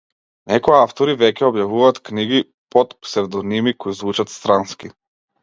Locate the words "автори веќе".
0.77-1.45